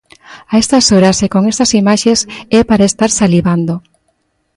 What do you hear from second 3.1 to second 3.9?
salivando.